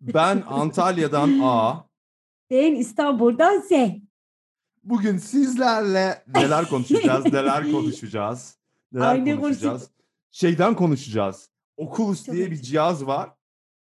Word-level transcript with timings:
Ben 0.00 0.42
Antalya'dan 0.46 1.40
A. 1.42 1.84
Ben 2.50 2.74
İstanbul'dan 2.74 3.60
Z. 3.60 3.70
Bugün 4.84 5.16
sizlerle 5.18 6.24
neler 6.34 6.68
konuşacağız, 6.68 7.24
neler 7.24 7.70
konuşacağız, 7.72 8.58
neler 8.92 9.06
Aynı 9.06 9.40
konuşacağız. 9.40 9.90
Şeyden 10.30 10.74
konuşacağız. 10.74 11.50
Oculus 11.76 12.26
Çok 12.26 12.34
diye 12.34 12.50
bir 12.50 12.56
cihaz 12.56 13.06
var. 13.06 13.30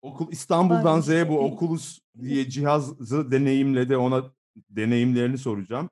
Okul 0.02 0.32
İstanbul'dan 0.32 1.00
Z'ye 1.00 1.28
bu. 1.28 1.38
Oculus 1.38 1.98
diye 2.20 2.48
cihazı 2.48 3.30
deneyimledi. 3.30 3.96
Ona 3.96 4.24
deneyimlerini 4.70 5.38
soracağım. 5.38 5.90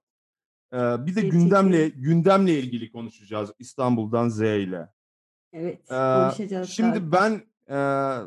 Ee, 0.73 1.07
bir 1.07 1.17
de 1.17 1.21
gündemle 1.21 1.89
gündemle 1.89 2.59
ilgili 2.59 2.93
konuşacağız 2.93 3.51
İstanbul'dan 3.59 4.29
Z 4.29 4.41
ile. 4.41 4.89
Evet, 5.53 5.81
Ee, 5.91 5.95
konuşacağız. 5.95 6.71
Şimdi 6.71 6.99
galiba. 6.99 7.17
ben 7.17 7.43
e, 7.77 7.79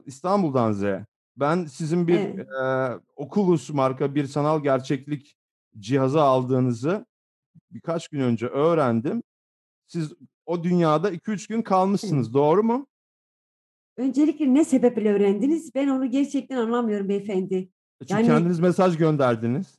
İstanbul'dan 0.05 0.71
Z. 0.71 0.83
Ben 1.37 1.65
sizin 1.65 2.07
bir 2.07 2.19
Evet. 2.19 2.47
e, 2.49 2.99
Oculus 3.15 3.69
marka 3.69 4.15
bir 4.15 4.25
sanal 4.25 4.63
gerçeklik 4.63 5.35
cihazı 5.79 6.21
aldığınızı 6.21 7.05
birkaç 7.71 8.07
gün 8.07 8.19
önce 8.19 8.47
öğrendim. 8.47 9.23
Siz 9.87 10.13
o 10.45 10.63
dünyada 10.63 11.11
2-3 11.11 11.47
gün 11.49 11.61
kalmışsınız. 11.61 12.33
Doğru 12.33 12.63
mu? 12.63 12.87
Öncelikle 13.97 14.53
ne 14.53 14.65
sebeple 14.65 15.13
öğrendiniz? 15.13 15.75
Ben 15.75 15.87
onu 15.87 16.09
gerçekten 16.11 16.57
anlamıyorum 16.57 17.09
beyefendi. 17.09 17.69
Çünkü 18.01 18.13
Yani- 18.13 18.27
kendiniz 18.27 18.59
mesaj 18.59 18.97
gönderdiniz. 18.97 19.77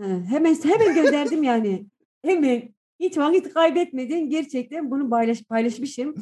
Ha, 0.00 0.06
hemen 0.06 0.54
hemen 0.54 0.94
gönderdim 0.94 1.42
yani. 1.42 1.86
Hemen. 2.24 2.74
Hiç 3.00 3.18
vakit 3.18 3.54
kaybetmeden 3.54 4.30
gerçekten 4.30 4.90
bunu 4.90 5.10
paylaş, 5.10 5.42
paylaşmışım. 5.42 6.14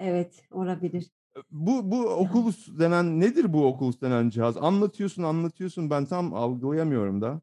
Evet, 0.00 0.42
olabilir. 0.50 1.10
Bu 1.50 1.90
bu 1.90 2.00
Oculus 2.06 2.78
denen 2.78 3.20
nedir 3.20 3.52
bu 3.52 3.66
Oculus 3.66 4.00
denen 4.00 4.30
cihaz? 4.30 4.56
Anlatıyorsun, 4.56 5.22
anlatıyorsun. 5.22 5.90
Ben 5.90 6.04
tam 6.04 6.34
algılayamıyorum 6.34 7.20
da. 7.22 7.40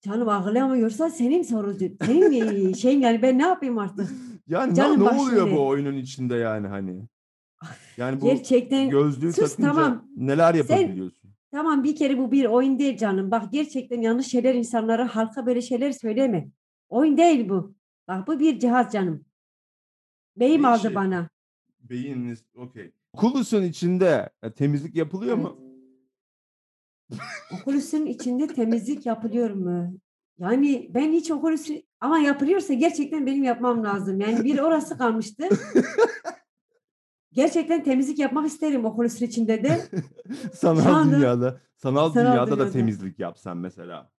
Canım 0.00 0.28
ağlayamıyorsa 0.28 1.10
senin 1.10 1.42
sorun. 1.42 1.78
Senin 2.06 2.72
şeyin 2.72 3.00
yani 3.00 3.22
ben 3.22 3.38
ne 3.38 3.42
yapayım 3.42 3.78
artık? 3.78 4.10
Yani 4.48 4.70
ne- 4.70 4.74
Canım 4.74 5.00
ne, 5.00 5.04
bak 5.04 5.20
oluyor 5.20 5.50
bu 5.50 5.66
oyunun 5.66 5.94
içinde 5.96 6.34
yani 6.34 6.66
hani? 6.66 7.02
Yani 7.96 8.20
bu 8.20 8.26
Gerçekten 8.26 8.90
gözlüğü 8.90 9.32
sus, 9.32 9.50
takınca 9.50 9.68
tamam. 9.72 10.04
neler 10.16 10.52
Sen- 10.54 10.76
yapabiliyorsun? 10.78 11.30
Tamam 11.50 11.84
bir 11.84 11.96
kere 11.96 12.18
bu 12.18 12.32
bir 12.32 12.44
oyun 12.44 12.78
değil 12.78 12.96
canım. 12.96 13.30
Bak 13.30 13.52
gerçekten 13.52 14.00
yanlış 14.00 14.26
şeyler 14.26 14.54
insanlara 14.54 15.16
halka 15.16 15.46
böyle 15.46 15.62
şeyler 15.62 15.92
söyleme. 15.92 16.48
Oyun 16.88 17.16
değil 17.16 17.48
bu. 17.48 17.74
Bak 18.08 18.26
bu 18.26 18.38
bir 18.40 18.58
cihaz 18.58 18.92
canım. 18.92 19.24
Beyim 20.36 20.62
Bir 20.62 20.68
aldı 20.68 20.82
şey- 20.82 20.94
bana. 20.94 21.28
Beyininiz 21.90 22.44
okey. 22.54 22.92
Oculus'un 23.12 23.62
içinde 23.62 24.30
e, 24.42 24.52
temizlik 24.52 24.96
yapılıyor 24.96 25.36
mu? 25.36 25.58
Okulus'un 27.52 28.06
içinde 28.06 28.46
temizlik 28.46 29.06
yapılıyor 29.06 29.50
mu? 29.50 29.98
Yani 30.38 30.90
ben 30.94 31.12
hiç 31.12 31.30
Oculus 31.30 31.68
ama 32.00 32.18
yapılıyorsa 32.18 32.74
gerçekten 32.74 33.26
benim 33.26 33.44
yapmam 33.44 33.84
lazım. 33.84 34.20
Yani 34.20 34.44
bir 34.44 34.58
orası 34.58 34.98
kalmıştı. 34.98 35.44
Gerçekten 37.32 37.84
temizlik 37.84 38.18
yapmak 38.18 38.46
isterim 38.46 38.84
Oculus'un 38.84 39.26
içinde 39.26 39.62
de. 39.64 39.80
sanal 40.54 40.86
anda- 40.94 41.16
dünyada, 41.16 41.60
sanal, 41.76 42.10
Sanal 42.12 42.26
dünyada 42.32 42.50
da 42.50 42.56
dünyada. 42.56 42.70
temizlik 42.70 43.18
yapsan 43.18 43.56
mesela. 43.56 44.10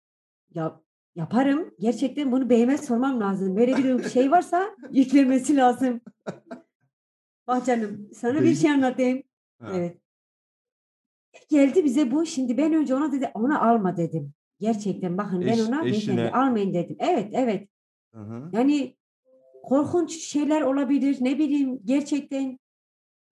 Ya, 0.53 0.81
yaparım. 1.15 1.73
Gerçekten 1.79 2.31
bunu 2.31 2.49
beyime 2.49 2.77
sormam 2.77 3.19
lazım. 3.19 3.55
Böyle 3.57 3.77
bir 3.77 4.09
şey 4.09 4.31
varsa 4.31 4.75
yüklemesi 4.91 5.55
lazım. 5.55 6.01
Bak 7.47 7.65
canım 7.65 8.09
sana 8.13 8.41
bir 8.41 8.55
şey 8.55 8.71
anlatayım. 8.71 9.23
Ha. 9.61 9.71
Evet. 9.75 9.97
Geldi 11.49 11.83
bize 11.83 12.11
bu. 12.11 12.25
Şimdi 12.25 12.57
ben 12.57 12.73
önce 12.73 12.95
ona 12.95 13.11
dedi 13.11 13.31
onu 13.33 13.63
alma 13.63 13.97
dedim. 13.97 14.33
Gerçekten 14.59 15.17
bakın 15.17 15.41
ben 15.41 15.47
Eş- 15.47 15.67
ona 15.67 15.85
eşine- 15.85 16.17
beyefendi 16.17 16.37
almayın 16.37 16.73
dedim. 16.73 16.95
Evet 16.99 17.29
evet. 17.33 17.69
Hı 18.13 18.21
hı. 18.21 18.49
Yani 18.53 18.95
korkunç 19.63 20.11
şeyler 20.11 20.61
olabilir. 20.61 21.17
Ne 21.21 21.39
bileyim 21.39 21.79
gerçekten. 21.85 22.59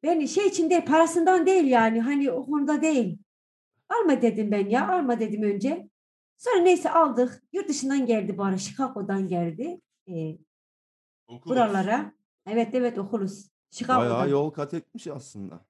Ben 0.03 0.25
şey 0.25 0.47
için 0.47 0.69
değil 0.69 0.85
parasından 0.85 1.45
değil 1.45 1.63
yani. 1.63 2.01
Hani 2.01 2.31
o 2.31 2.45
konuda 2.45 2.81
değil. 2.81 3.18
Alma 3.90 4.22
dedim 4.22 4.51
ben 4.51 4.69
ya. 4.69 4.88
Alma 4.90 5.19
dedim 5.19 5.44
önce. 5.44 5.90
Sonra 6.38 6.62
neyse 6.62 6.91
aldık. 6.91 7.44
Yurt 7.53 7.69
dışından 7.69 8.06
geldi 8.06 8.38
bu 8.38 8.44
ara. 8.44 8.57
Chicago'dan 8.57 9.28
geldi. 9.28 9.81
Ee, 10.09 10.38
buralara. 11.45 12.13
Evet 12.47 12.69
evet 12.74 12.97
okuluz. 12.97 13.50
Chicago'dan. 13.73 14.11
Bayağı 14.11 14.29
yol 14.29 14.50
kat 14.50 14.73
etmiş 14.73 15.07
aslında. 15.07 15.66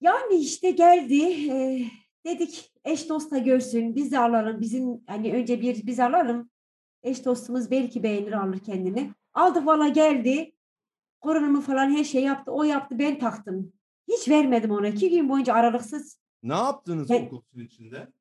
Yani 0.00 0.34
işte 0.34 0.70
geldi. 0.70 1.14
eee, 1.14 1.90
dedik 2.26 2.72
eş 2.84 3.08
dost 3.08 3.30
da 3.30 3.38
görsün. 3.38 3.94
Biz 3.94 4.12
de 4.12 4.18
alalım. 4.18 4.60
Bizim 4.60 5.04
hani 5.06 5.32
önce 5.32 5.60
bir 5.60 5.86
biz 5.86 6.00
alalım. 6.00 6.50
Eş 7.02 7.24
dostumuz 7.24 7.70
belki 7.70 8.02
beğenir 8.02 8.32
alır 8.32 8.58
kendini. 8.58 9.12
Aldık 9.34 9.66
valla 9.66 9.88
geldi. 9.88 10.52
Korunumu 11.20 11.60
falan 11.60 11.90
her 11.90 12.04
şey 12.04 12.22
yaptı. 12.22 12.52
O 12.52 12.62
yaptı 12.64 12.98
ben 12.98 13.18
taktım. 13.18 13.72
Hiç 14.08 14.28
vermedim 14.28 14.70
ona. 14.70 14.88
İki 14.88 15.10
gün 15.10 15.28
boyunca 15.28 15.54
aralıksız. 15.54 16.18
Ne 16.42 16.54
yaptınız 16.54 17.10
Ben- 17.10 17.26
Oculus'un 17.26 17.60
içinde? 17.60 18.12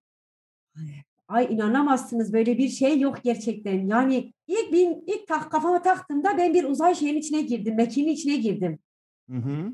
Ay 1.27 1.53
inanamazsınız 1.53 2.33
böyle 2.33 2.57
bir 2.57 2.69
şey 2.69 2.99
yok 2.99 3.17
gerçekten. 3.23 3.87
Yani 3.87 4.33
ilk 4.47 4.73
bin 4.73 5.03
ilk 5.07 5.27
tak, 5.27 5.51
kafama 5.51 5.81
taktığımda 5.81 6.37
ben 6.37 6.53
bir 6.53 6.63
uzay 6.63 6.95
şeyin 6.95 7.15
içine 7.17 7.41
girdim. 7.41 7.75
Mekiğin 7.75 8.07
içine 8.07 8.35
girdim. 8.35 8.79
Hı 9.29 9.37
hı. 9.37 9.71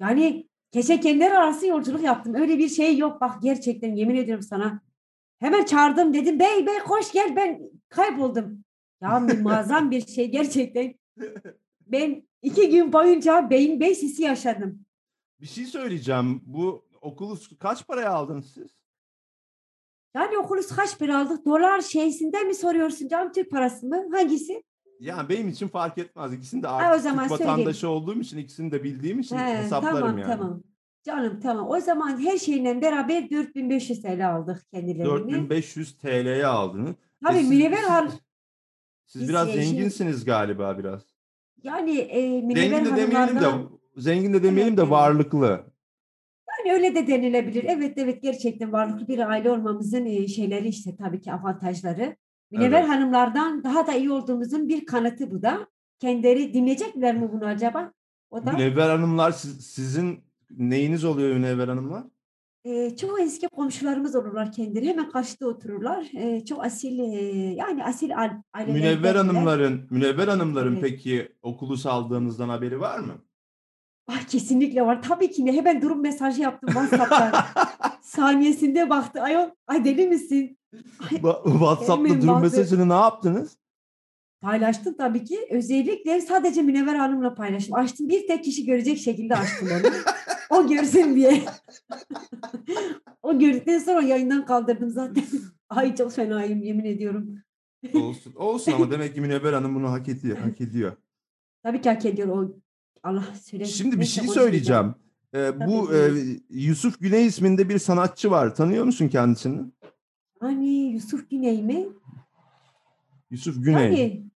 Yani 0.00 0.48
gezegenler 0.72 1.30
arası 1.30 1.66
yolculuk 1.66 2.02
yaptım. 2.02 2.34
Öyle 2.34 2.58
bir 2.58 2.68
şey 2.68 2.98
yok. 2.98 3.20
Bak 3.20 3.42
gerçekten 3.42 3.94
yemin 3.94 4.16
ediyorum 4.16 4.42
sana. 4.42 4.80
Hemen 5.38 5.64
çağırdım 5.64 6.14
dedim. 6.14 6.38
Bey 6.38 6.66
bey 6.66 6.78
koş 6.78 7.12
gel 7.12 7.36
ben 7.36 7.60
kayboldum. 7.88 8.64
Ya 9.00 9.20
muazzam 9.20 9.90
bir 9.90 10.06
şey 10.06 10.30
gerçekten. 10.30 10.94
Ben 11.86 12.22
iki 12.42 12.70
gün 12.70 12.92
boyunca 12.92 13.50
beyin 13.50 13.80
bey 13.80 13.94
sisi 13.94 14.22
yaşadım. 14.22 14.84
Bir 15.40 15.46
şey 15.46 15.64
söyleyeceğim. 15.64 16.42
Bu 16.46 16.84
Oculus 17.00 17.58
kaç 17.58 17.86
paraya 17.86 18.10
aldınız 18.10 18.52
siz? 18.54 18.77
Yani 20.18 20.38
okulus 20.38 20.66
kaç 20.76 20.98
para 20.98 21.18
aldık? 21.20 21.46
Dolar 21.46 21.80
şeysinden 21.80 22.46
mi 22.46 22.54
soruyorsun 22.54 23.08
canım 23.08 23.32
Türk 23.32 23.50
parası 23.50 23.86
mı? 23.86 24.04
Hangisi? 24.12 24.62
Yani 25.00 25.28
benim 25.28 25.48
için 25.48 25.68
fark 25.68 25.98
etmez. 25.98 26.32
İkisini 26.32 26.62
de 26.62 26.68
o 26.68 26.70
artık 26.70 27.02
zaman 27.02 27.28
Türk 27.28 27.38
söyleyeyim. 27.38 27.58
vatandaşı 27.58 27.88
olduğum 27.88 28.20
için 28.20 28.38
ikisini 28.38 28.72
de 28.72 28.84
bildiğim 28.84 29.20
için 29.20 29.36
He, 29.36 29.56
hesaplarım 29.56 29.98
tamam 29.98 30.18
yani. 30.18 30.30
tamam. 30.32 30.62
Canım 31.04 31.40
tamam. 31.40 31.68
O 31.70 31.80
zaman 31.80 32.20
her 32.24 32.38
şeyle 32.38 32.82
beraber 32.82 33.30
4500 33.30 34.02
TL 34.02 34.30
aldık 34.34 34.62
kendilerini. 34.72 35.04
4500 35.04 35.96
TL'ye 35.98 36.46
aldınız. 36.46 36.94
Tabii 37.24 37.38
E 37.38 37.42
münevver 37.42 37.76
siz- 37.76 37.90
al. 37.90 38.08
Siz 39.06 39.22
Biz, 39.22 39.28
biraz 39.28 39.48
e, 39.48 39.52
zenginsiniz 39.52 40.24
galiba 40.24 40.78
biraz. 40.78 41.02
Yani 41.62 41.98
e, 41.98 42.42
münevver 42.42 42.68
Zengin 42.70 42.92
de 42.92 42.96
demeyelim 42.96 43.40
de 43.40 43.50
zengin 43.96 44.34
de 44.34 44.42
demeyelim 44.42 44.76
de 44.76 44.90
varlıklı. 44.90 45.64
Yani 46.68 46.76
öyle 46.76 46.94
de 46.94 47.06
denilebilir. 47.06 47.64
Evet 47.68 47.98
evet 47.98 48.22
gerçekten 48.22 48.72
varlıklı 48.72 49.08
bir 49.08 49.18
aile 49.30 49.50
olmamızın 49.50 50.26
şeyleri 50.26 50.68
işte 50.68 50.96
tabii 50.96 51.20
ki 51.20 51.32
avantajları. 51.32 52.16
Münevver 52.50 52.80
Evet. 52.80 52.88
hanımlardan 52.88 53.64
daha 53.64 53.86
da 53.86 53.92
iyi 53.92 54.10
olduğumuzun 54.10 54.68
bir 54.68 54.86
kanıtı 54.86 55.30
bu 55.30 55.42
da. 55.42 55.66
Kendileri 56.00 56.54
dinleyecekler 56.54 57.14
mi 57.16 57.28
bunu 57.32 57.44
acaba? 57.46 57.92
O 58.30 58.46
da 58.46 58.52
Münevver 58.52 58.88
Hanımlar 58.90 59.30
siz- 59.30 59.66
sizin 59.66 60.20
neyiniz 60.50 61.04
oluyor 61.04 61.34
Münevver 61.36 61.68
Hanımlar? 61.68 62.04
e, 62.64 62.96
çoğu 62.96 63.18
eski 63.20 63.48
komşularımız 63.48 64.16
olurlar 64.16 64.52
kendileri. 64.52 64.88
Hemen 64.88 65.10
karşıda 65.10 65.46
otururlar. 65.48 66.06
E, 66.16 66.44
çok 66.44 66.64
asil 66.64 66.98
e, 66.98 67.04
yani 67.54 67.84
asil 67.84 68.16
a- 68.18 68.42
ailelerdenler. 68.52 68.94
Münevver 68.96 69.14
Hanımların, 69.14 69.86
Münevver 69.90 70.28
Hanımların 70.28 70.72
Evet. 70.72 70.82
peki 70.82 71.28
okulu 71.42 71.74
aldığınızdan 71.84 72.48
haberi 72.48 72.80
var 72.80 72.98
mı? 72.98 73.12
Ay 74.08 74.26
kesinlikle 74.26 74.82
var. 74.82 75.02
Tabii 75.02 75.30
ki 75.30 75.46
de 75.46 75.52
hemen 75.52 75.82
durum 75.82 76.02
mesajı 76.02 76.42
yaptım 76.42 76.70
WhatsApp'tan. 76.70 77.44
Saniyesinde 78.02 78.90
baktı. 78.90 79.22
Ayol, 79.22 79.50
ay 79.66 79.84
deli 79.84 80.08
misin? 80.08 80.58
WhatsApp'ta 81.10 82.08
durum 82.08 82.28
baktı. 82.28 82.42
mesajını 82.42 82.88
ne 82.88 82.94
yaptınız? 82.94 83.58
Paylaştım 84.40 84.94
tabii 84.98 85.24
ki. 85.24 85.48
Özellikle 85.50 86.20
sadece 86.20 86.62
Münevver 86.62 86.94
Hanım'la 86.94 87.34
paylaştım. 87.34 87.74
Açtım 87.74 88.08
bir 88.08 88.26
tek 88.26 88.44
kişi 88.44 88.66
görecek 88.66 88.98
şekilde 88.98 89.36
açtım 89.36 89.68
onu. 89.72 89.92
o 90.50 90.68
görsün 90.68 91.14
diye. 91.16 91.42
o 93.22 93.38
gördükten 93.38 93.78
sonra 93.78 94.02
yayından 94.02 94.44
kaldırdım 94.44 94.90
zaten. 94.90 95.24
Ay 95.68 95.94
çok 95.94 96.12
fenayım 96.12 96.62
yemin 96.62 96.84
ediyorum. 96.84 97.34
Olsun, 97.94 98.34
olsun 98.36 98.72
ama 98.72 98.90
demek 98.90 99.14
ki 99.14 99.20
Münevver 99.20 99.52
Hanım 99.52 99.74
bunu 99.74 99.90
hak 99.90 100.08
ediyor. 100.08 100.38
Hak 100.38 100.60
ediyor. 100.60 100.96
Tabii 101.62 101.80
ki 101.80 101.88
hak 101.90 102.04
ediyor 102.04 102.28
o. 102.28 102.58
Allah 103.02 103.24
söylesin. 103.42 103.72
Şimdi 103.72 104.00
bir 104.00 104.04
şey 104.04 104.28
söyleyeceğim. 104.28 104.94
Ee, 105.34 105.60
bu 105.66 105.94
e, 105.94 105.98
Yusuf 106.50 107.00
Güney 107.00 107.26
isminde 107.26 107.68
bir 107.68 107.78
sanatçı 107.78 108.30
var. 108.30 108.54
Tanıyor 108.54 108.84
musun 108.84 109.08
kendisini? 109.08 109.60
Hani 110.40 110.92
Yusuf 110.92 111.30
Güney 111.30 111.62
mi? 111.62 111.86
Yusuf 113.30 113.64
Güney. 113.64 113.84
Yani 113.84 114.28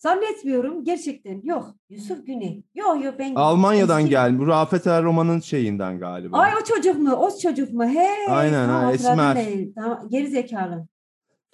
Zannetmiyorum 0.00 0.84
gerçekten. 0.84 1.40
Yok. 1.44 1.74
Yusuf 1.88 2.26
Güney. 2.26 2.64
Yok 2.74 3.04
yok 3.04 3.14
ben 3.18 3.34
Almanya'dan 3.34 4.00
eski- 4.00 4.10
gelmiş. 4.10 4.48
Rafet 4.48 4.86
Er 4.86 5.02
Roman'ın 5.02 5.40
şeyinden 5.40 5.98
galiba. 5.98 6.38
Ay 6.38 6.52
o 6.62 6.64
çocuk 6.64 6.98
mu? 6.98 7.12
O 7.12 7.38
çocuk 7.38 7.72
mu? 7.72 7.84
He. 7.84 8.30
Aynen, 8.30 8.68
ha, 8.68 8.92
esmer. 8.92 9.46
Tamam, 9.74 10.08
geri 10.08 10.26
zekalı. 10.26 10.86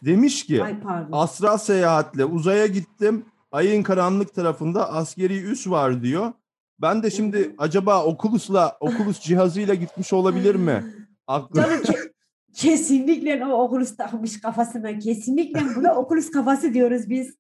Demiş 0.05 0.47
ki 0.47 0.65
Ay 0.65 0.81
pardon. 0.81 1.19
astral 1.19 1.59
seyahatle 1.59 2.25
uzaya 2.25 2.67
gittim. 2.67 3.25
Ayın 3.53 3.83
karanlık 3.83 4.35
tarafında 4.35 4.93
askeri 4.93 5.43
üs 5.43 5.67
var 5.69 6.03
diyor. 6.03 6.33
Ben 6.79 7.03
de 7.03 7.11
şimdi 7.11 7.55
acaba 7.59 8.05
Oculus'la 8.05 8.77
Oculus 8.81 9.21
cihazıyla 9.21 9.75
gitmiş 9.75 10.13
olabilir 10.13 10.55
mi? 10.55 10.85
Aklı 11.27 11.61
Canım 11.63 11.83
ke- 11.83 12.13
kesinlikle 12.55 13.47
o 13.47 13.53
Oculus 13.53 13.97
takmış 13.97 14.41
kafasına. 14.41 14.99
Kesinlikle 14.99 15.61
buna 15.77 15.95
Oculus 15.95 16.31
kafası 16.31 16.75
diyoruz 16.75 17.11
biz. 17.11 17.37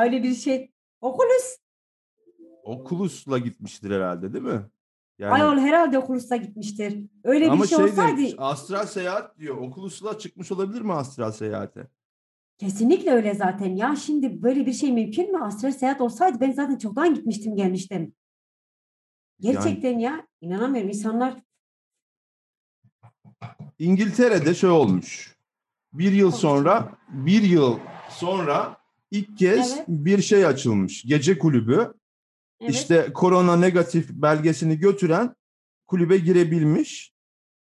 Öyle 0.00 0.22
bir 0.22 0.34
şey. 0.34 0.70
Oculus. 1.00 1.56
Oculus'la 2.64 3.38
gitmiştir 3.38 3.90
herhalde 3.90 4.32
değil 4.32 4.44
mi? 4.44 4.60
Yani 5.18 5.32
Ayol 5.32 5.58
herhalde 5.58 5.98
Oculus'a 5.98 6.36
gitmiştir. 6.36 7.04
Öyle 7.24 7.50
ama 7.50 7.62
bir 7.62 7.68
şey, 7.68 7.78
şey 7.78 7.86
olsaydı 7.86 8.16
demiş, 8.16 8.34
astral 8.38 8.86
seyahat 8.86 9.38
diyor. 9.38 9.56
Oculus'la 9.56 10.18
çıkmış 10.18 10.52
olabilir 10.52 10.80
mi 10.80 10.92
astral 10.92 11.32
seyahate? 11.32 11.86
kesinlikle 12.58 13.10
öyle 13.10 13.34
zaten. 13.34 13.76
Ya 13.76 13.96
şimdi 13.96 14.42
böyle 14.42 14.66
bir 14.66 14.72
şey 14.72 14.92
mümkün 14.92 15.32
mü? 15.32 15.44
Astral 15.44 15.70
seyahat 15.70 16.00
olsaydı 16.00 16.40
ben 16.40 16.52
zaten 16.52 16.78
çoktan 16.78 17.14
gitmiştim 17.14 17.56
gelmiştim. 17.56 18.12
Gerçekten 19.40 19.98
ya 19.98 20.26
inanamıyorum 20.40 20.88
insanlar 20.88 21.36
İngiltere'de 23.78 24.54
şey 24.54 24.70
olmuş. 24.70 25.36
Bir 25.92 26.12
yıl 26.12 26.30
sonra, 26.30 26.98
bir 27.08 27.42
yıl 27.42 27.78
sonra 28.10 28.76
ilk 29.10 29.38
kez 29.38 29.72
Evet. 29.76 29.84
bir 29.88 30.22
şey 30.22 30.46
açılmış. 30.46 31.02
Gece 31.02 31.38
kulübü. 31.38 31.94
evet, 32.60 32.74
İşte 32.74 33.12
korona 33.14 33.56
negatif 33.56 34.10
belgesini 34.10 34.78
götüren 34.78 35.34
kulübe 35.86 36.16
girebilmiş. 36.18 37.14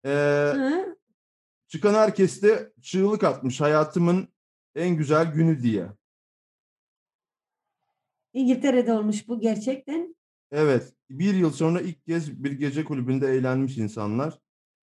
Ee, 0.04 0.08
Hı, 0.54 0.96
çıkan 1.68 1.94
herkes 1.94 2.42
de 2.42 2.72
çığlık 2.82 3.24
atmış. 3.24 3.60
Hayatımın 3.60 4.28
en 4.74 4.96
güzel 4.96 5.32
günü 5.32 5.62
diye. 5.62 5.86
İngiltere'de 8.32 8.92
olmuş 8.92 9.28
bu 9.28 9.40
gerçekten. 9.40 10.16
Evet. 10.54 10.92
Bir 11.10 11.34
yıl 11.34 11.50
sonra 11.50 11.80
ilk 11.80 12.06
kez 12.06 12.44
bir 12.44 12.52
gece 12.52 12.84
kulübünde 12.84 13.28
eğlenmiş 13.28 13.78
insanlar. 13.78 14.38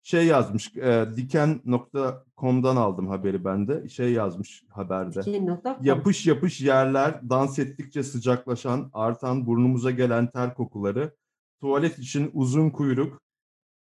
Şey 0.02 0.26
yazmış. 0.26 0.76
E, 0.76 1.06
diken.com'dan 1.16 2.76
aldım 2.76 3.08
haberi 3.08 3.44
ben 3.44 3.68
de. 3.68 3.88
Şey 3.88 4.12
yazmış 4.12 4.64
haberde. 4.68 5.22
Diken.com. 5.22 5.76
Yapış 5.82 6.26
yapış 6.26 6.60
yerler, 6.60 7.30
dans 7.30 7.58
ettikçe 7.58 8.02
sıcaklaşan, 8.02 8.90
artan 8.92 9.46
burnumuza 9.46 9.90
gelen 9.90 10.30
ter 10.30 10.54
kokuları, 10.54 11.16
tuvalet 11.60 11.98
için 11.98 12.30
uzun 12.34 12.70
kuyruk, 12.70 13.22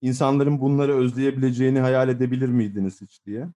insanların 0.01 0.61
bunları 0.61 0.95
özleyebileceğini 0.97 1.81
hayal 1.81 2.09
edebilir 2.09 2.49
miydiniz 2.49 3.01
hiç 3.01 3.27
diye. 3.27 3.49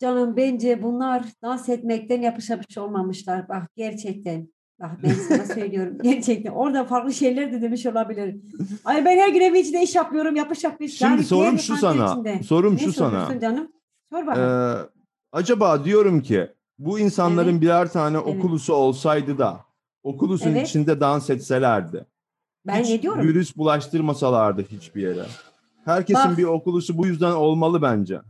Canım 0.00 0.36
bence 0.36 0.82
bunlar 0.82 1.24
dans 1.42 1.68
etmekten 1.68 2.20
yapış 2.22 2.50
yapış 2.50 2.78
olmamışlar. 2.78 3.48
Bak 3.48 3.70
gerçekten. 3.76 4.55
Bak 4.80 4.90
ben 5.02 5.14
sana 5.28 5.44
söylüyorum. 5.46 5.98
Gerçekten. 6.02 6.50
Orada 6.52 6.84
farklı 6.84 7.12
şeyler 7.12 7.52
de 7.52 7.62
demiş 7.62 7.86
olabilir. 7.86 8.36
Ay 8.84 9.04
ben 9.04 9.18
her 9.18 9.28
gün 9.28 9.40
evin 9.40 9.60
içinde 9.60 9.82
iş 9.82 9.94
yapıyorum. 9.94 10.36
Yapış 10.36 10.64
yapış. 10.64 10.98
Şimdi 10.98 11.12
Yani 11.12 11.24
sorum 11.24 11.58
şu 11.58 11.76
sana, 11.76 12.12
içinde. 12.12 12.42
sorum 12.42 12.74
Ne 12.74 12.78
şu 12.78 12.92
sana. 12.92 13.40
canım? 13.40 13.72
Sor 14.10 14.26
bana. 14.26 14.40
Ee, 14.82 14.88
acaba 15.32 15.84
diyorum 15.84 16.22
ki 16.22 16.48
bu 16.78 16.98
insanların 16.98 17.48
Evet. 17.52 17.60
birer 17.60 17.92
tane 17.92 18.16
Evet. 18.16 18.26
okulusu 18.36 18.74
olsaydı 18.74 19.38
da 19.38 19.60
okulusun 20.02 20.50
Evet. 20.50 20.68
içinde 20.68 21.00
dans 21.00 21.30
etselerdi. 21.30 22.06
ben 22.66 22.82
hiç 22.82 22.90
ne 22.90 23.02
diyorum? 23.02 23.22
virüs 23.28 23.56
bulaştırmasalardı 23.56 24.62
hiçbir 24.62 25.02
yere. 25.02 25.26
Herkesin 25.84 26.30
Bak. 26.30 26.38
bir 26.38 26.44
okulusu 26.44 26.98
bu 26.98 27.06
yüzden 27.06 27.32
olmalı 27.32 27.82
bence. 27.82 28.20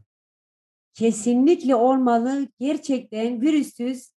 Kesinlikle 0.94 1.74
olmalı. 1.74 2.48
Gerçekten 2.60 3.40
virüsüz. 3.40 4.15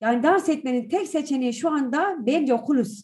Yani 0.00 0.22
dans 0.22 0.48
etmenin 0.48 0.88
tek 0.88 1.08
seçeneği 1.08 1.52
şu 1.52 1.70
anda 1.70 2.16
bence 2.26 2.54
okulus. 2.54 3.02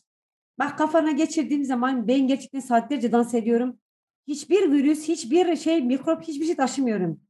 Bak 0.59 0.79
kafana 0.79 1.11
geçirdiğim 1.11 1.65
zaman 1.65 2.09
ben 2.09 2.27
gerçekten 2.27 2.61
saatlerce 2.61 3.13
dans 3.13 3.35
ediyorum. 3.35 3.79
Hiçbir 4.27 4.73
virüs, 4.73 5.09
hiçbir 5.09 5.57
şey, 5.57 5.83
mikrop, 5.83 6.23
hiçbir 6.23 6.45
şey 6.45 6.57
taşımıyorum. 6.57 7.21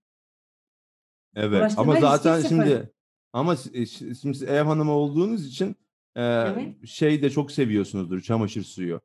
Evet. 1.34 1.60
Ulaştırma 1.60 1.82
Ama 1.82 2.00
zaten 2.00 2.36
sıfır. 2.36 2.48
şimdi 2.48 2.92
ama 3.32 3.56
e, 3.72 3.86
şimdi 3.86 4.44
ev 4.44 4.62
hanımı 4.62 4.92
olduğunuz 4.92 5.46
için 5.46 5.76
e, 6.14 6.22
Evet. 6.22 6.86
şey 6.86 7.22
de 7.22 7.30
çok 7.30 7.52
seviyorsunuzdur 7.52 8.20
çamaşır 8.20 8.62
suyu. 8.62 9.00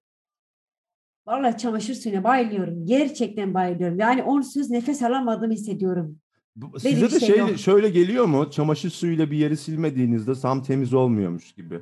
Vallahi 1.26 1.58
çamaşır 1.58 1.94
suyuna 1.94 2.24
bayılıyorum. 2.24 2.86
Gerçekten 2.86 3.54
bayılıyorum. 3.54 4.00
Yani 4.00 4.24
onsuz 4.24 4.70
nefes 4.70 5.04
alamadığımı 5.04 5.54
hissediyorum. 5.54 6.20
Bu- 6.56 6.80
Size 6.80 7.06
de 7.12 7.20
şey 7.20 7.30
şey 7.30 7.38
yok. 7.38 7.58
şöyle 7.58 7.90
geliyor 7.90 8.26
mu? 8.26 8.52
Çamaşır 8.52 8.90
suyuyla 8.90 9.32
bir 9.32 9.38
yeri 9.38 9.58
silmediğinizde 9.58 10.34
tam 10.34 10.64
temiz 10.64 10.94
olmuyormuş 10.94 11.54
gibi. 11.54 11.82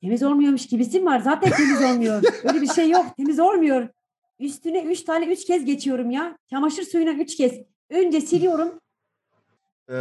Temiz 0.00 0.22
olmuyormuş 0.22 0.66
gibisi 0.66 1.00
mi 1.00 1.06
var? 1.06 1.20
Zaten 1.20 1.50
temiz 1.50 1.82
olmuyor. 1.82 2.22
Öyle 2.44 2.62
bir 2.62 2.66
şey 2.68 2.90
yok. 2.90 3.06
Temiz 3.16 3.40
olmuyor. 3.40 3.88
Üstüne 4.40 4.84
üç 4.84 5.02
tane 5.02 5.32
üç 5.32 5.44
kez 5.44 5.64
geçiyorum 5.64 6.10
ya. 6.10 6.38
Çamaşır 6.50 6.82
suyuna 6.82 7.10
üç 7.12 7.36
kez. 7.36 7.52
Önce 7.90 8.20
siliyorum. 8.20 8.72
Ee, 9.90 9.94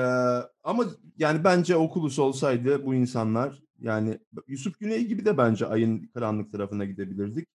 ama 0.64 0.86
yani 1.18 1.44
bence 1.44 1.76
okulus 1.76 2.20
olsaydı 2.20 2.86
bu 2.86 2.96
insanlar 2.96 3.64
yani 3.82 4.20
Yusuf 4.48 4.80
Güney 4.80 5.06
gibi 5.06 5.26
de 5.26 5.38
bence 5.38 5.66
ayın 5.66 6.10
karanlık 6.14 6.52
tarafına 6.52 6.86
gidebilirdik. 6.86 7.48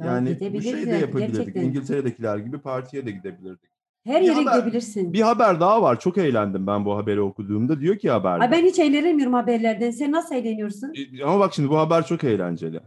Ya 0.00 0.06
Yani 0.06 0.38
bu 0.54 0.62
şeyi 0.62 0.86
de 0.86 0.90
yani, 0.90 1.00
yapabilirdik. 1.00 1.36
gerçekten. 1.36 1.62
İngiltere'dekiler 1.62 2.38
gibi 2.38 2.58
partiye 2.58 3.06
de 3.06 3.10
gidebilirdik. 3.10 3.70
Her 4.06 4.20
Bir 4.20 4.26
yere 4.26 4.34
haber- 4.34 4.58
gidebilirsin. 4.58 5.12
Bir 5.12 5.20
haber 5.20 5.60
daha 5.60 5.82
var. 5.82 6.00
Çok 6.00 6.18
eğlendim 6.18 6.66
ben 6.66 6.84
bu 6.84 6.96
haberi 6.96 7.20
okuduğumda. 7.20 7.80
Diyor 7.80 7.98
ki 7.98 8.10
haberde. 8.10 8.44
Ay 8.44 8.50
ben 8.50 8.64
hiç 8.64 8.78
eğlenemiyorum 8.78 9.34
haberlerden. 9.34 9.90
Sen 9.90 10.12
nasıl 10.12 10.34
eğleniyorsun? 10.34 10.92
E, 11.18 11.24
Ama 11.24 11.40
bak 11.40 11.54
şimdi 11.54 11.68
bu 11.70 11.78
haber 11.78 12.06
çok 12.06 12.24
eğlenceli. 12.24 12.80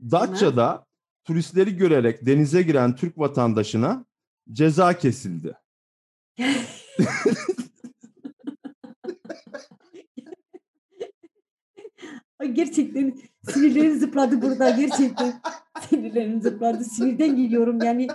Datça'da 0.00 0.86
turistleri 1.24 1.76
görerek 1.76 2.26
denize 2.26 2.62
giren 2.62 2.96
Türk 2.96 3.18
vatandaşına 3.18 4.04
ceza 4.52 4.98
kesildi. 4.98 5.54
Gerçekten 12.52 13.14
sinirlerim 13.48 13.98
zıpladı 13.98 14.42
burada. 14.42 14.70
Gerçekten 14.70 15.34
sinirlerim 15.88 16.42
zıpladı. 16.42 16.84
Sinirden 16.84 17.36
geliyorum 17.36 17.78
yani. 17.84 18.06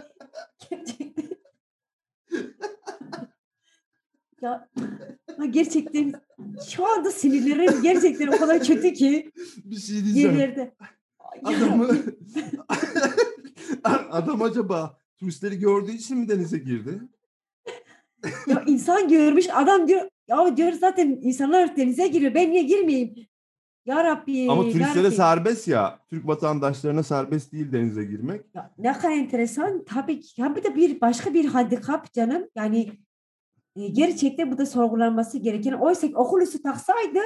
Ya 4.41 4.68
gerçekten 5.49 6.14
şu 6.69 6.85
anda 6.87 7.11
sinirlerim 7.11 7.81
gerçekten 7.81 8.28
o 8.28 8.37
kadar 8.37 8.64
kötü 8.64 8.94
ki 8.94 9.31
Bir 9.66 9.75
şey 9.75 10.04
diyeceğim. 10.06 10.31
yerlerde. 10.40 10.75
Adamı 11.44 11.90
adam 14.11 14.42
acaba 14.42 14.97
turistleri 15.18 15.59
gördüğü 15.59 15.92
için 15.92 16.18
mi 16.18 16.30
denize 16.30 16.57
girdi? 16.57 16.99
ya 18.47 18.64
insan 18.68 19.07
görmüş 19.09 19.47
adam 19.54 19.87
diyor 19.87 20.02
ya 20.28 20.57
diyor 20.57 20.71
zaten 20.71 21.19
insanlar 21.21 21.78
denize 21.78 22.07
giriyor 22.07 22.33
ben 22.33 22.52
niye 22.52 22.64
girmeyeyim? 22.64 23.16
Ya 23.85 24.04
Rabbi. 24.04 24.47
Ama 24.52 24.64
turistlere 24.64 25.04
Rabbi. 25.07 25.16
serbest 25.16 25.68
ya. 25.68 25.99
Türk 26.09 26.28
vatandaşlarına 26.28 27.04
serbest 27.04 27.52
değil 27.54 27.71
denize 27.71 28.04
girmek. 28.04 28.42
Ya 28.56 28.71
ne 28.78 28.94
kadar 28.94 29.11
enteresan. 29.11 29.85
Tabii 29.85 30.19
ki. 30.19 30.42
Ya 30.42 30.56
bir 30.56 30.64
de 30.64 30.75
bir 30.75 31.02
başka 31.02 31.33
bir 31.33 31.45
handikap 31.45 32.14
canım. 32.14 32.44
Yani 32.56 32.90
gerçekten 33.88 34.52
bu 34.52 34.57
da 34.57 34.66
sorgulanması 34.66 35.38
gereken. 35.38 35.71
Oysa 35.71 36.07
ki 36.07 36.16
okulusu 36.16 36.62
taksaydı 36.62 37.19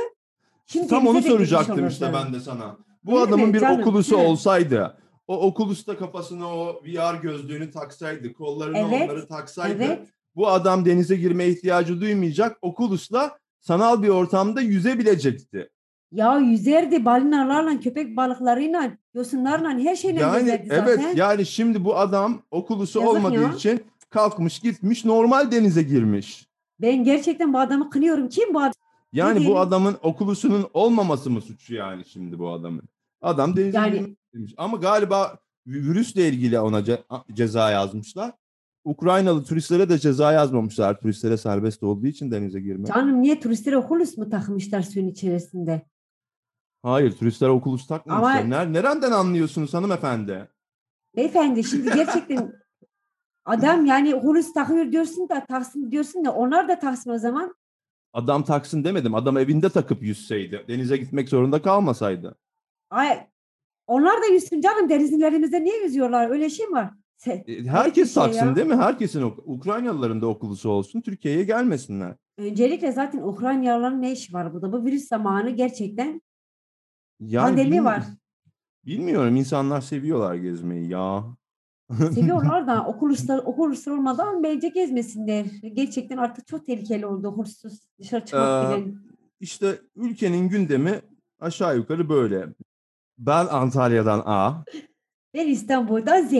şimdi 0.65 0.87
Tam 0.87 1.07
onu 1.07 1.21
soracaktım 1.21 1.87
işte 1.87 2.11
ben 2.13 2.33
de 2.33 2.39
sana. 2.39 2.77
Bu 3.03 3.11
Değil 3.11 3.23
adamın 3.23 3.47
mi 3.47 3.53
bir 3.53 3.59
canım? 3.59 3.81
okulusu 3.81 4.17
olsaydı, 4.17 4.97
o 5.27 5.41
okulusta 5.41 5.97
kafasına 5.97 6.47
o 6.47 6.81
VR 6.85 7.21
gözlüğünü 7.21 7.71
taksaydı, 7.71 8.33
kollarına 8.33 8.77
Evet, 8.77 9.01
onları 9.09 9.27
taksaydı, 9.27 9.83
Evet. 9.83 10.07
bu 10.35 10.47
adam 10.47 10.85
denize 10.85 11.15
girmeye 11.15 11.49
ihtiyacı 11.49 12.01
duymayacak, 12.01 12.57
okulusla 12.61 13.37
sanal 13.59 14.03
bir 14.03 14.09
ortamda 14.09 14.61
yüzebilecekti. 14.61 15.69
Ya 16.11 16.37
yüzerdi 16.37 17.05
balinalarla, 17.05 17.79
köpek 17.79 18.17
balıklarıyla, 18.17 18.91
yosunlarla 19.13 19.69
her 19.69 19.95
şeyle 19.95 20.19
Yani 20.19 20.39
yüzerdi 20.39 20.67
zaten. 20.67 20.83
evet 20.83 21.17
yani 21.17 21.45
şimdi 21.45 21.85
bu 21.85 21.97
adam 21.97 22.41
okulusu 22.51 22.99
Yazık 22.99 23.15
olmadığı 23.15 23.41
ya. 23.41 23.53
için 23.53 23.83
kalkmış 24.17 24.59
gitmiş 24.59 25.05
normal 25.05 25.51
denize 25.51 25.83
girmiş. 25.83 26.47
Ben 26.81 27.03
gerçekten 27.03 27.53
bu 27.53 27.59
adamı 27.59 27.89
kınıyorum. 27.89 28.29
Kim 28.29 28.53
bu 28.53 28.59
adam? 28.59 28.73
Yani 29.13 29.45
bu 29.47 29.59
adamın 29.59 29.97
okulusunun 30.03 30.67
olmaması 30.73 31.29
mı 31.29 31.41
suçu 31.41 31.75
yani 31.75 32.05
şimdi 32.05 32.39
bu 32.39 32.49
adamın? 32.49 32.81
Adam 33.21 33.55
denize 33.57 33.77
Yani- 33.77 33.95
istemiş. 34.23 34.53
Ama 34.57 34.77
galiba 34.77 35.37
virüsle 35.67 36.27
ilgili 36.29 36.59
ona 36.59 36.79
ce- 36.79 37.03
ceza 37.33 37.71
yazmışlar. 37.71 38.31
Ukraynalı 38.85 39.43
turistlere 39.43 39.89
de 39.89 39.99
ceza 39.99 40.31
yazmamışlar. 40.31 40.99
Turistlere 40.99 41.37
serbest 41.37 41.83
olduğu 41.83 42.07
için 42.07 42.31
denize 42.31 42.59
girmek. 42.59 42.87
Canım 42.87 43.21
niye 43.21 43.39
turistlere 43.39 43.77
okulus 43.77 44.17
mu 44.17 44.29
takmışlar 44.29 44.81
suyun 44.81 45.07
içerisinde? 45.07 45.85
Hayır, 46.83 47.11
turistler 47.11 47.47
okulus 47.49 47.87
takmamışlar. 47.87 48.41
Ama- 48.41 48.55
Ner- 48.55 48.73
nereden 48.73 49.11
anlıyorsunuz 49.11 49.73
hanımefendi? 49.73 50.47
Beyefendi 51.15 51.63
şimdi 51.63 51.93
gerçekten 51.95 52.53
adam 53.45 53.85
yani 53.85 54.13
hulusi 54.13 54.53
takıyor 54.53 54.91
diyorsun 54.91 55.29
da 55.29 55.45
taksın 55.45 55.91
diyorsun 55.91 56.25
da 56.25 56.33
onlar 56.33 56.67
da 56.67 56.79
taksın 56.79 57.11
o 57.11 57.17
zaman. 57.17 57.55
Adam 58.13 58.43
taksın 58.43 58.83
demedim. 58.83 59.15
Adam 59.15 59.37
evinde 59.37 59.69
takıp 59.69 60.03
yüzseydi. 60.03 60.65
Denize 60.67 60.97
gitmek 60.97 61.29
zorunda 61.29 61.61
kalmasaydı. 61.61 62.35
Ay, 62.89 63.27
onlar 63.87 64.21
da 64.21 64.25
yüzsün 64.25 64.61
canım 64.61 64.89
denizlerimizde 64.89 65.63
niye 65.63 65.83
yüzüyorlar 65.83 66.29
öyle 66.29 66.49
şey 66.49 66.65
mi 66.67 66.73
var? 66.75 66.89
Se- 67.19 67.51
E, 67.51 67.63
Herkes 67.67 68.13
şey 68.13 68.23
taksın 68.23 68.45
ya. 68.47 68.55
değil 68.55 68.67
mi? 68.67 68.75
Herkesin 68.75 69.21
Ukraynalıların 69.45 70.21
da 70.21 70.27
okulusu 70.27 70.69
olsun. 70.69 71.01
Türkiye'ye 71.01 71.43
gelmesinler. 71.43 72.15
Öncelikle 72.37 72.91
zaten 72.91 73.21
Ukraynalıların 73.21 74.01
ne 74.01 74.11
işi 74.11 74.33
var 74.33 74.53
burada? 74.53 74.71
Bu 74.71 74.85
virüs 74.85 75.07
zamanı 75.07 75.49
gerçekten 75.49 76.21
Yani 77.19 77.47
pandemi 77.49 77.83
var. 77.83 78.03
Bilmiyorum. 78.85 79.35
insanlar 79.35 79.81
seviyorlar 79.81 80.35
gezmeyi 80.35 80.89
ya. 80.89 81.23
Seviyorlar 81.97 82.67
da 82.67 82.85
okuluslar, 82.85 83.37
okuluslar 83.37 83.93
olmadan 83.93 84.43
bence 84.43 84.67
gezmesinler. 84.69 85.45
Gerçekten 85.73 86.17
artık 86.17 86.47
çok 86.47 86.65
tehlikeli 86.65 87.05
oldu 87.05 87.27
okulsuz 87.27 87.79
dışarı 87.99 88.25
çıkmak 88.25 88.79
Ee, 88.79 88.85
bile. 88.85 88.93
İşte 89.39 89.79
ülkenin 89.95 90.49
gündemi 90.49 91.01
aşağı 91.39 91.77
yukarı 91.77 92.09
böyle. 92.09 92.47
Ben 93.17 93.45
Antalya'dan 93.45 94.21
A. 94.25 94.63
Ben 95.33 95.47
İstanbul'da 95.47 96.21
Z. 96.21 96.33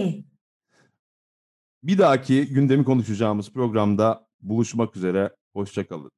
Bir 1.84 1.98
dahaki 1.98 2.48
gündemi 2.48 2.86
konuşacağımız 2.86 3.52
programda 3.52 4.28
buluşmak 4.42 4.96
üzere. 4.98 5.36
Hoşçakalın. 5.54 6.12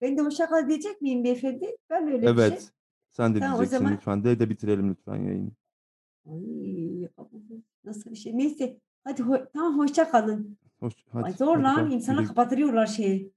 Ben 0.00 0.16
de 0.18 0.22
hoşça 0.22 0.48
kal 0.48 0.68
diyecek 0.68 1.02
miyim 1.02 1.24
beyefendi? 1.24 1.76
Ben 1.90 2.06
öyle 2.06 2.16
bir 2.22 2.22
şey. 2.22 2.30
Evet. 2.32 2.70
Sen 3.10 3.34
de 3.34 3.38
Tamam, 3.40 3.56
diyeceksin 3.58 3.78
zaman- 3.78 3.92
lütfen. 3.96 4.24
De 4.24 4.38
de 4.38 4.50
bitirelim 4.50 4.90
lütfen 4.90 5.16
yayını. 5.16 5.50
Ay, 6.26 7.08
nasıl 7.84 8.10
bir 8.10 8.16
şey? 8.16 8.38
Neyse. 8.38 8.76
Hadi 9.04 9.22
ho- 9.22 9.46
tamam 9.52 9.78
hoşça 9.78 10.10
kalın. 10.10 10.58
Hoş, 10.80 10.94
hadi, 11.12 11.24
Ay 11.24 11.32
zor 11.32 11.58
hadi 11.60 11.94
insana 11.94 12.18
güle- 12.20 12.28
kapatırıyorlar 12.28 12.86
şeyi. 12.86 13.32